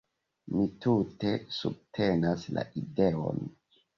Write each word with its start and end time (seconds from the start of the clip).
Mi 0.53 0.63
tute 0.85 1.33
subtenas 1.57 2.47
la 2.57 2.65
ideon. 2.83 3.45